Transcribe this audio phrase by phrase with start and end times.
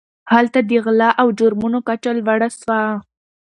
[0.33, 2.79] هلته د غلا او جرمونو کچه لوړه سوه.